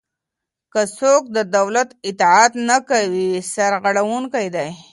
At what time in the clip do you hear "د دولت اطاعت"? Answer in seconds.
1.35-2.51